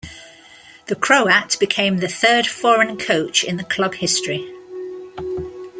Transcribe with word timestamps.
The 0.87 0.95
Croat 0.95 1.57
became 1.59 1.97
the 1.97 2.07
third 2.07 2.47
foreign 2.47 2.97
coach 2.97 3.43
in 3.43 3.57
the 3.57 3.63
club 3.63 3.93
history. 3.93 4.51